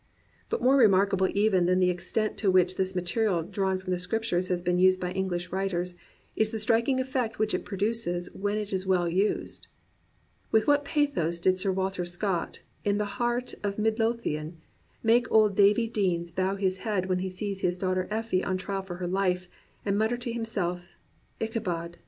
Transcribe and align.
But 0.49 0.63
more 0.63 0.77
remarkable 0.77 1.27
even 1.31 1.67
than 1.67 1.79
the 1.79 1.91
extent 1.91 2.35
to 2.37 2.49
which 2.49 2.75
this 2.75 2.95
material 2.95 3.43
drawn 3.43 3.77
from 3.77 3.93
the 3.93 3.99
Scriptures 3.99 4.47
has 4.47 4.63
been 4.63 4.79
used 4.79 4.99
by 4.99 5.11
English 5.11 5.51
writers, 5.51 5.95
is 6.35 6.49
the 6.49 6.59
striking 6.59 6.99
effect 6.99 7.37
which 7.37 7.53
it 7.53 7.65
produces 7.65 8.27
when 8.33 8.57
it 8.57 8.73
is 8.73 8.83
well 8.87 9.07
used. 9.07 9.67
With 10.51 10.65
what 10.65 10.83
pathos 10.85 11.39
does 11.39 11.59
Sir 11.59 11.71
Walter 11.71 12.03
Scott, 12.03 12.61
in 12.83 12.97
The 12.97 13.19
Heart 13.21 13.53
of 13.61 13.77
Mid 13.77 13.99
lothian, 13.99 14.57
make 15.03 15.31
old 15.31 15.55
Davie 15.55 15.87
Deans 15.87 16.31
bow 16.31 16.55
his 16.55 16.77
head 16.77 17.05
when 17.05 17.19
he 17.19 17.29
sees 17.29 17.61
his 17.61 17.77
daughter 17.77 18.07
EflSe 18.09 18.43
on 18.43 18.57
trial 18.57 18.81
for 18.81 18.95
her 18.95 19.07
life, 19.07 19.47
and 19.85 19.99
mutter 19.99 20.17
to 20.17 20.33
himself," 20.33 20.95
Ichabod 21.39 21.97